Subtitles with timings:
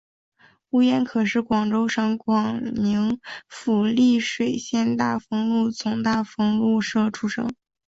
[0.71, 7.53] 吴廷可是广平省广宁府丽水县大丰禄总大丰禄社出生。